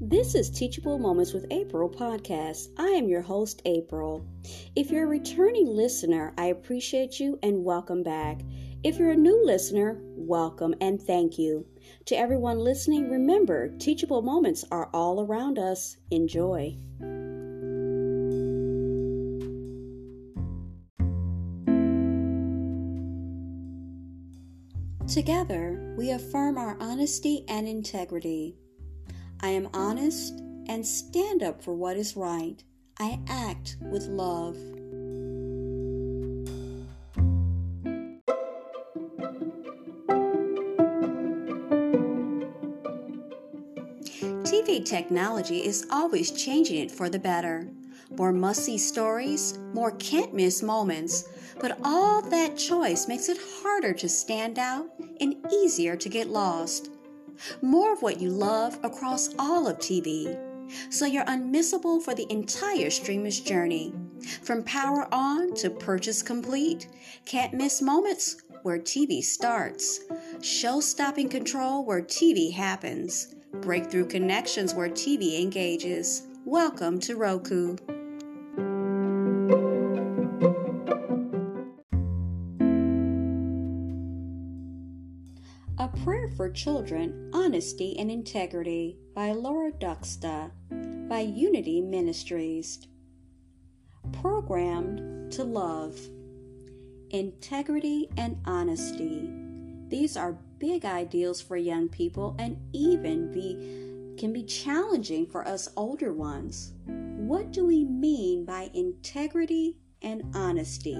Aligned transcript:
This 0.00 0.34
is 0.34 0.50
Teachable 0.50 0.98
Moments 0.98 1.32
with 1.32 1.46
April 1.52 1.88
podcast. 1.88 2.70
I 2.76 2.88
am 2.88 3.08
your 3.08 3.22
host, 3.22 3.62
April. 3.64 4.26
If 4.74 4.90
you're 4.90 5.04
a 5.04 5.06
returning 5.06 5.68
listener, 5.68 6.34
I 6.36 6.46
appreciate 6.46 7.20
you 7.20 7.38
and 7.44 7.64
welcome 7.64 8.02
back. 8.02 8.40
If 8.82 8.98
you're 8.98 9.12
a 9.12 9.16
new 9.16 9.40
listener, 9.46 10.00
welcome 10.02 10.74
and 10.80 11.00
thank 11.00 11.38
you. 11.38 11.64
To 12.06 12.16
everyone 12.16 12.58
listening, 12.58 13.08
remember, 13.08 13.68
teachable 13.78 14.20
moments 14.20 14.64
are 14.72 14.90
all 14.92 15.20
around 15.20 15.60
us. 15.60 15.96
Enjoy. 16.10 16.76
Together, 25.06 25.94
we 25.96 26.10
affirm 26.10 26.58
our 26.58 26.76
honesty 26.80 27.44
and 27.46 27.68
integrity. 27.68 28.56
I 29.40 29.48
am 29.48 29.68
honest 29.74 30.40
and 30.68 30.86
stand 30.86 31.42
up 31.42 31.62
for 31.62 31.74
what 31.74 31.96
is 31.96 32.16
right. 32.16 32.62
I 32.98 33.18
act 33.28 33.76
with 33.80 34.06
love. 34.06 34.56
TV 44.44 44.84
technology 44.84 45.64
is 45.64 45.86
always 45.90 46.30
changing 46.30 46.78
it 46.78 46.90
for 46.90 47.08
the 47.08 47.18
better. 47.18 47.68
More 48.10 48.32
must 48.32 48.64
see 48.64 48.78
stories, 48.78 49.58
more 49.72 49.90
can't 49.92 50.32
miss 50.32 50.62
moments, 50.62 51.28
but 51.60 51.78
all 51.84 52.22
that 52.22 52.56
choice 52.56 53.08
makes 53.08 53.28
it 53.28 53.38
harder 53.62 53.92
to 53.94 54.08
stand 54.08 54.58
out 54.58 54.86
and 55.20 55.36
easier 55.52 55.96
to 55.96 56.08
get 56.08 56.28
lost. 56.28 56.90
More 57.62 57.92
of 57.92 58.02
what 58.02 58.20
you 58.20 58.30
love 58.30 58.78
across 58.82 59.34
all 59.38 59.66
of 59.66 59.78
TV, 59.78 60.38
so 60.90 61.06
you're 61.06 61.24
unmissable 61.24 62.02
for 62.02 62.14
the 62.14 62.30
entire 62.30 62.90
streamer's 62.90 63.40
journey. 63.40 63.92
From 64.42 64.62
power 64.62 65.06
on 65.12 65.54
to 65.54 65.70
purchase 65.70 66.22
complete, 66.22 66.88
can't 67.24 67.54
miss 67.54 67.82
moments 67.82 68.36
where 68.62 68.78
TV 68.78 69.22
starts, 69.22 70.00
show 70.42 70.80
stopping 70.80 71.28
control 71.28 71.84
where 71.84 72.02
TV 72.02 72.52
happens, 72.52 73.34
breakthrough 73.52 74.06
connections 74.06 74.74
where 74.74 74.88
TV 74.88 75.40
engages. 75.40 76.26
Welcome 76.44 77.00
to 77.00 77.16
Roku. 77.16 77.76
Prayer 86.04 86.28
for 86.36 86.50
Children 86.50 87.30
Honesty 87.32 87.98
and 87.98 88.10
Integrity 88.10 88.98
by 89.14 89.32
Laura 89.32 89.72
Duksta 89.72 90.50
by 91.08 91.20
Unity 91.20 91.80
Ministries. 91.80 92.86
Programmed 94.12 95.32
to 95.32 95.44
love. 95.44 95.98
Integrity 97.08 98.10
and 98.18 98.38
honesty. 98.44 99.30
These 99.88 100.18
are 100.18 100.36
big 100.58 100.84
ideals 100.84 101.40
for 101.40 101.56
young 101.56 101.88
people 101.88 102.36
and 102.38 102.58
even 102.74 103.32
be 103.32 104.18
can 104.18 104.30
be 104.30 104.42
challenging 104.42 105.26
for 105.26 105.48
us 105.48 105.70
older 105.74 106.12
ones. 106.12 106.72
What 106.84 107.50
do 107.50 107.64
we 107.64 107.82
mean 107.82 108.44
by 108.44 108.68
integrity 108.74 109.78
and 110.02 110.36
honesty? 110.36 110.98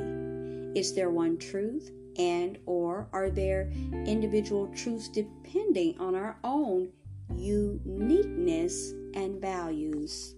Is 0.74 0.94
there 0.94 1.10
one 1.10 1.36
truth? 1.36 1.92
And 2.18 2.58
or 2.66 3.08
are 3.12 3.30
there 3.30 3.70
individual 4.06 4.68
truths 4.68 5.08
depending 5.08 5.98
on 5.98 6.14
our 6.14 6.36
own 6.44 6.90
uniqueness 7.34 8.92
and 9.14 9.40
values? 9.40 10.34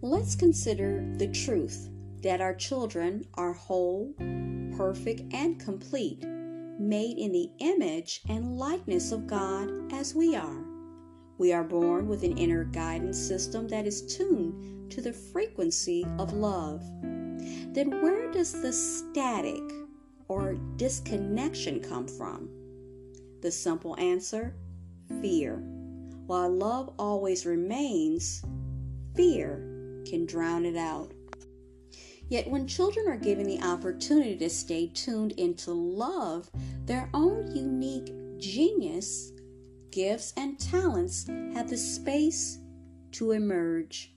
Let's 0.00 0.34
consider 0.34 1.04
the 1.16 1.28
truth 1.28 1.88
that 2.22 2.40
our 2.40 2.54
children 2.54 3.24
are 3.34 3.52
whole 3.52 4.14
perfect 4.76 5.22
and 5.32 5.60
complete 5.60 6.24
made 6.78 7.18
in 7.18 7.32
the 7.32 7.50
image 7.58 8.22
and 8.28 8.58
likeness 8.58 9.12
of 9.12 9.26
god 9.26 9.70
as 9.92 10.14
we 10.14 10.34
are. 10.34 10.64
We 11.38 11.52
are 11.52 11.64
born 11.64 12.08
with 12.08 12.22
an 12.24 12.38
inner 12.38 12.64
guidance 12.64 13.18
system 13.18 13.68
that 13.68 13.86
is 13.86 14.16
tuned 14.16 14.90
to 14.92 15.00
the 15.00 15.12
frequency 15.12 16.04
of 16.18 16.32
love. 16.32 16.82
Then 17.00 18.00
where 18.02 18.30
does 18.30 18.60
the 18.60 18.72
static 18.72 19.62
or 20.32 20.54
disconnection 20.76 21.78
come 21.78 22.08
from? 22.08 22.48
The 23.42 23.50
simple 23.50 23.98
answer 23.98 24.54
fear. 25.20 25.56
While 26.26 26.50
love 26.50 26.94
always 26.98 27.44
remains, 27.44 28.42
fear 29.14 29.56
can 30.06 30.24
drown 30.24 30.64
it 30.64 30.76
out. 30.76 31.12
Yet, 32.28 32.48
when 32.48 32.66
children 32.66 33.08
are 33.08 33.18
given 33.18 33.46
the 33.46 33.60
opportunity 33.60 34.36
to 34.38 34.48
stay 34.48 34.86
tuned 34.86 35.32
into 35.32 35.72
love, 35.72 36.50
their 36.86 37.10
own 37.12 37.54
unique 37.54 38.10
genius, 38.38 39.32
gifts, 39.90 40.32
and 40.38 40.58
talents 40.58 41.26
have 41.52 41.68
the 41.68 41.76
space 41.76 42.58
to 43.12 43.32
emerge. 43.32 44.14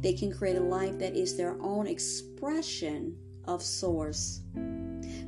They 0.00 0.12
can 0.12 0.32
create 0.32 0.58
a 0.58 0.60
life 0.60 0.96
that 1.00 1.16
is 1.16 1.36
their 1.36 1.60
own 1.60 1.88
expression 1.88 3.16
of 3.46 3.62
Source. 3.62 4.42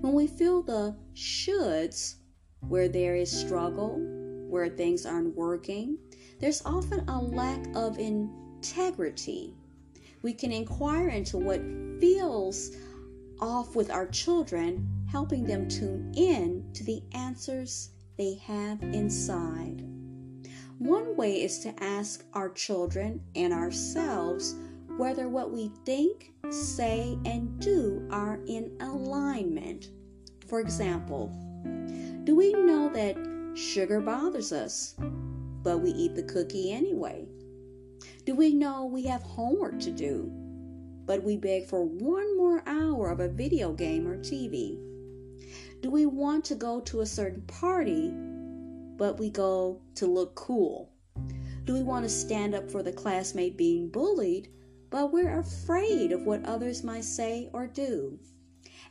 When 0.02 0.14
we 0.14 0.26
feel 0.26 0.62
the 0.62 0.96
shoulds, 1.14 2.16
where 2.58 2.88
there 2.88 3.14
is 3.14 3.30
struggle, 3.30 4.00
where 4.48 4.68
things 4.68 5.06
aren't 5.06 5.36
working, 5.36 5.96
there's 6.40 6.60
often 6.64 7.08
a 7.08 7.22
lack 7.22 7.64
of 7.76 8.00
integrity. 8.00 9.54
We 10.22 10.34
can 10.34 10.50
inquire 10.50 11.08
into 11.08 11.38
what 11.38 11.60
feels 12.00 12.72
off 13.40 13.76
with 13.76 13.92
our 13.92 14.08
children, 14.08 14.88
helping 15.08 15.44
them 15.44 15.68
tune 15.68 16.12
in 16.16 16.68
to 16.72 16.82
the 16.82 17.00
answers 17.12 17.90
they 18.18 18.34
have 18.44 18.82
inside. 18.82 19.84
One 20.78 21.16
way 21.16 21.44
is 21.44 21.60
to 21.60 21.80
ask 21.80 22.24
our 22.34 22.50
children 22.50 23.22
and 23.36 23.52
ourselves 23.52 24.56
whether 24.96 25.28
what 25.28 25.50
we 25.50 25.70
think, 25.84 26.32
say, 26.50 27.18
and 27.24 27.58
do 27.60 28.06
are 28.10 28.38
in 28.46 28.76
alignment. 28.80 29.90
For 30.46 30.60
example, 30.60 31.28
do 32.24 32.36
we 32.36 32.52
know 32.52 32.90
that 32.92 33.16
sugar 33.54 34.00
bothers 34.00 34.52
us, 34.52 34.94
but 35.62 35.78
we 35.78 35.90
eat 35.90 36.14
the 36.14 36.22
cookie 36.22 36.72
anyway? 36.72 37.26
Do 38.24 38.34
we 38.34 38.54
know 38.54 38.84
we 38.84 39.04
have 39.04 39.22
homework 39.22 39.80
to 39.80 39.90
do, 39.90 40.30
but 41.06 41.22
we 41.22 41.36
beg 41.36 41.66
for 41.66 41.84
one 41.84 42.36
more 42.36 42.62
hour 42.66 43.10
of 43.10 43.20
a 43.20 43.28
video 43.28 43.72
game 43.72 44.06
or 44.06 44.18
TV? 44.18 44.78
Do 45.80 45.90
we 45.90 46.06
want 46.06 46.44
to 46.46 46.54
go 46.54 46.80
to 46.80 47.00
a 47.00 47.06
certain 47.06 47.42
party, 47.42 48.12
but 48.96 49.18
we 49.18 49.30
go 49.30 49.80
to 49.96 50.06
look 50.06 50.34
cool? 50.34 50.92
Do 51.64 51.72
we 51.74 51.82
want 51.82 52.04
to 52.04 52.08
stand 52.08 52.54
up 52.54 52.70
for 52.70 52.82
the 52.82 52.92
classmate 52.92 53.56
being 53.56 53.88
bullied, 53.88 54.48
but 54.92 55.10
we're 55.10 55.38
afraid 55.38 56.12
of 56.12 56.26
what 56.26 56.44
others 56.44 56.84
might 56.84 57.04
say 57.04 57.48
or 57.54 57.66
do. 57.66 58.18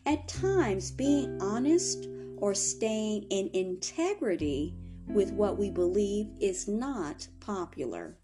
At 0.07 0.27
times, 0.27 0.89
being 0.89 1.39
honest 1.39 2.07
or 2.37 2.55
staying 2.55 3.27
in 3.29 3.51
integrity 3.53 4.75
with 5.07 5.31
what 5.31 5.59
we 5.59 5.69
believe 5.69 6.31
is 6.39 6.67
not 6.67 7.27
popular. 7.39 8.17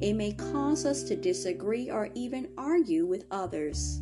It 0.00 0.12
may 0.12 0.34
cause 0.34 0.86
us 0.86 1.02
to 1.04 1.16
disagree 1.16 1.90
or 1.90 2.10
even 2.14 2.52
argue 2.56 3.04
with 3.04 3.24
others. 3.32 4.00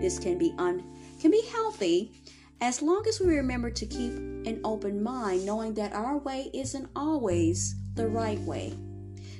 This 0.00 0.18
can 0.18 0.36
be 0.36 0.52
un- 0.58 0.82
can 1.20 1.30
be 1.30 1.42
healthy 1.52 2.12
as 2.60 2.82
long 2.82 3.04
as 3.06 3.20
we 3.20 3.36
remember 3.36 3.70
to 3.70 3.86
keep 3.86 4.12
an 4.12 4.60
open 4.64 5.00
mind 5.00 5.46
knowing 5.46 5.74
that 5.74 5.92
our 5.92 6.18
way 6.18 6.50
isn't 6.52 6.88
always 6.96 7.76
the 7.94 8.08
right 8.08 8.40
way. 8.40 8.74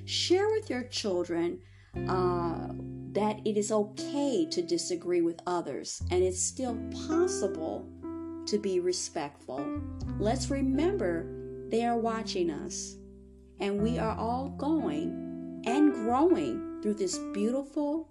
Share 0.04 0.48
with 0.50 0.70
your 0.70 0.84
children 0.84 1.58
uh, 2.08 2.68
that 3.14 3.40
it 3.44 3.56
is 3.56 3.70
okay 3.70 4.46
to 4.50 4.60
disagree 4.60 5.22
with 5.22 5.40
others 5.46 6.02
and 6.10 6.22
it's 6.22 6.42
still 6.42 6.76
possible 7.08 7.88
to 8.46 8.58
be 8.58 8.80
respectful. 8.80 9.80
Let's 10.18 10.50
remember 10.50 11.26
they 11.70 11.84
are 11.84 11.96
watching 11.96 12.50
us 12.50 12.96
and 13.60 13.80
we 13.80 13.98
are 13.98 14.16
all 14.16 14.48
going 14.50 15.62
and 15.64 15.92
growing 15.92 16.80
through 16.82 16.94
this 16.94 17.18
beautiful, 17.32 18.08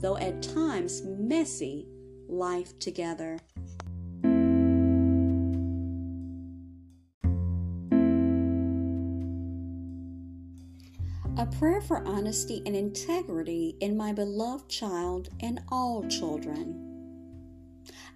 though 0.00 0.18
at 0.18 0.42
times 0.42 1.02
messy, 1.04 1.88
life 2.28 2.78
together. 2.78 3.38
Prayer 11.58 11.80
for 11.80 12.06
honesty 12.06 12.62
and 12.66 12.74
integrity 12.74 13.76
in 13.80 13.96
my 13.96 14.12
beloved 14.12 14.68
child 14.68 15.28
and 15.40 15.60
all 15.68 16.06
children. 16.08 16.88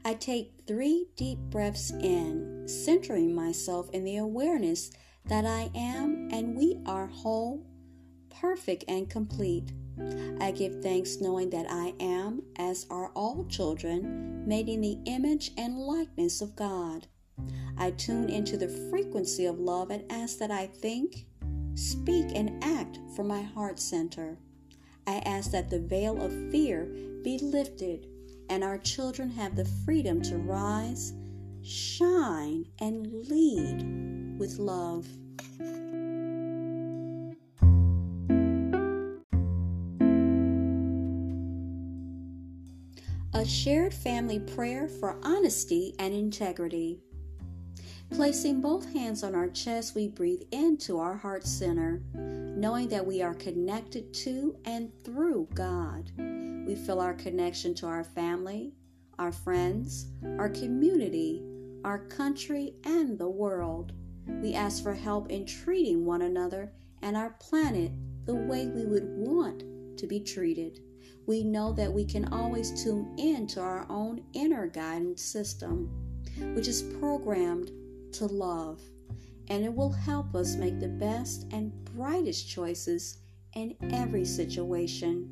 I 0.05 0.15
take 0.15 0.53
three 0.67 1.09
deep 1.17 1.38
breaths 1.38 1.91
in, 1.91 2.69
centering 2.69 3.35
myself 3.35 3.91
in 3.91 4.05
the 4.05 4.19
awareness 4.19 4.91
that 5.27 5.44
I 5.44 5.71
am 5.75 6.29
and 6.33 6.56
we 6.56 6.79
are 6.87 7.06
whole, 7.06 7.67
perfect 8.41 8.85
and 8.88 9.11
complete. 9.11 9.73
I 10.41 10.50
give 10.50 10.83
thanks 10.83 11.21
knowing 11.21 11.50
that 11.50 11.67
I 11.71 11.94
am, 12.00 12.43
as 12.56 12.87
are 12.91 13.09
all 13.17 13.47
children, 13.47 14.47
made 14.47 14.69
in 14.69 14.81
the 14.81 14.99
image 15.06 15.53
and 15.56 15.79
likeness 15.79 16.41
of 16.41 16.55
God. 16.55 17.06
I 17.79 17.91
tune 17.93 18.29
into 18.29 18.56
the 18.56 18.69
frequency 18.91 19.47
of 19.47 19.59
love 19.59 19.91
and 19.91 20.11
ask 20.11 20.38
that 20.38 20.50
I 20.50 20.67
think, 20.67 21.27
speak, 21.76 22.26
and 22.34 22.62
act 22.64 22.99
from 23.14 23.28
my 23.28 23.43
heart 23.43 23.78
center. 23.78 24.38
I 25.06 25.19
ask 25.19 25.50
that 25.52 25.70
the 25.70 25.78
veil 25.78 26.20
of 26.20 26.50
fear 26.50 26.87
be 27.23 27.38
lifted 27.38 28.08
and 28.49 28.64
our 28.64 28.78
children 28.78 29.31
have 29.31 29.56
the 29.56 29.64
freedom 29.84 30.23
to 30.23 30.38
rise, 30.38 31.12
shine, 31.62 32.67
and 32.81 33.12
lead 33.28 34.38
with 34.38 34.58
love. 34.58 35.06
A 43.34 43.44
shared 43.44 43.93
family 43.93 44.38
prayer 44.38 44.88
for 44.88 45.19
honesty 45.23 45.94
and 45.99 46.14
integrity. 46.14 47.02
Placing 48.11 48.61
both 48.61 48.91
hands 48.93 49.23
on 49.23 49.35
our 49.35 49.49
chest, 49.49 49.94
we 49.94 50.08
breathe 50.08 50.43
into 50.53 50.99
our 50.99 51.17
heart 51.17 51.44
center, 51.44 52.03
knowing 52.14 52.88
that 52.88 53.05
we 53.05 53.20
are 53.20 53.35
connected 53.35 54.14
to 54.14 54.56
and 54.64 54.91
through 55.05 55.49
God. 55.55 56.12
We 56.17 56.76
feel 56.76 57.00
our 57.00 57.14
connection 57.14 57.75
to 57.75 57.87
our 57.87 58.05
family, 58.05 58.73
our 59.19 59.32
friends, 59.32 60.06
our 60.38 60.49
community, 60.49 61.43
our 61.85 61.99
country, 62.06 62.75
and 62.85 63.19
the 63.19 63.29
world. 63.29 63.93
We 64.26 64.55
ask 64.55 64.82
for 64.82 64.94
help 64.94 65.31
in 65.31 65.44
treating 65.44 66.05
one 66.05 66.23
another 66.23 66.73
and 67.02 67.17
our 67.17 67.31
planet 67.41 67.93
the 68.25 68.35
way 68.35 68.67
we 68.69 68.87
would 68.87 69.09
want 69.17 69.62
to 69.99 70.06
be 70.06 70.20
treated. 70.20 70.81
We 71.26 71.43
know 71.43 71.73
that 71.73 71.93
we 71.93 72.05
can 72.05 72.32
always 72.32 72.82
tune 72.82 73.14
in 73.19 73.47
to 73.49 73.61
our 73.61 73.85
own 73.91 74.23
inner 74.32 74.69
guidance 74.69 75.23
system, 75.23 75.91
which 76.55 76.69
is 76.69 76.82
programmed 77.00 77.70
to 78.19 78.27
love, 78.27 78.81
and 79.49 79.65
it 79.65 79.75
will 79.75 79.93
help 79.93 80.35
us 80.35 80.57
make 80.57 80.81
the 80.81 80.89
best 80.89 81.47
and 81.53 81.73
brightest 81.95 82.49
choices 82.49 83.19
in 83.55 83.77
every 83.93 84.25
situation. 84.25 85.29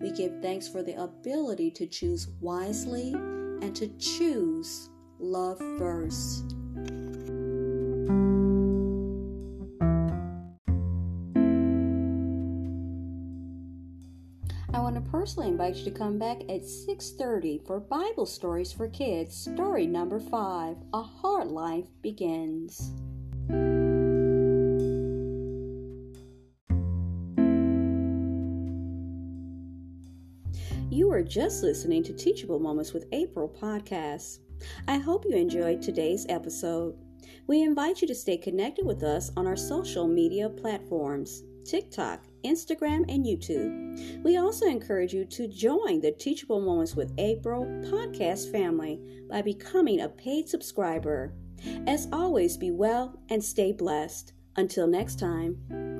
We 0.00 0.12
give 0.12 0.40
thanks 0.40 0.66
for 0.66 0.82
the 0.82 1.00
ability 1.00 1.70
to 1.72 1.86
choose 1.86 2.28
wisely 2.40 3.12
and 3.12 3.76
to 3.76 3.88
choose 3.98 4.88
love 5.18 5.58
first. 5.78 6.54
Personally 15.22 15.50
invite 15.50 15.76
you 15.76 15.84
to 15.84 15.90
come 15.92 16.18
back 16.18 16.40
at 16.48 16.66
6:30 16.66 17.64
for 17.64 17.78
Bible 17.78 18.26
Stories 18.26 18.72
for 18.72 18.88
Kids, 18.88 19.36
story 19.36 19.86
number 19.86 20.18
5, 20.18 20.76
A 20.92 21.00
Hard 21.00 21.46
Life 21.46 21.86
Begins. 22.02 22.90
You 30.90 31.08
are 31.12 31.22
just 31.22 31.62
listening 31.62 32.02
to 32.02 32.12
Teachable 32.12 32.58
Moments 32.58 32.92
with 32.92 33.06
April 33.12 33.48
podcast. 33.48 34.40
I 34.88 34.96
hope 34.96 35.24
you 35.24 35.36
enjoyed 35.36 35.82
today's 35.82 36.26
episode. 36.28 36.96
We 37.46 37.62
invite 37.62 38.02
you 38.02 38.08
to 38.08 38.14
stay 38.16 38.38
connected 38.38 38.84
with 38.84 39.04
us 39.04 39.30
on 39.36 39.46
our 39.46 39.54
social 39.54 40.08
media 40.08 40.50
platforms 40.50 41.44
TikTok, 41.64 42.26
Instagram, 42.44 43.04
and 43.08 43.24
YouTube. 43.24 44.22
We 44.22 44.36
also 44.36 44.66
encourage 44.66 45.12
you 45.12 45.24
to 45.26 45.48
join 45.48 46.00
the 46.00 46.12
Teachable 46.12 46.60
Moments 46.60 46.94
with 46.94 47.12
April 47.18 47.64
podcast 47.90 48.50
family 48.50 49.00
by 49.28 49.42
becoming 49.42 50.00
a 50.00 50.08
paid 50.08 50.48
subscriber. 50.48 51.34
As 51.86 52.08
always, 52.12 52.56
be 52.56 52.70
well 52.70 53.18
and 53.28 53.42
stay 53.42 53.72
blessed. 53.72 54.32
Until 54.56 54.86
next 54.86 55.18
time. 55.18 55.91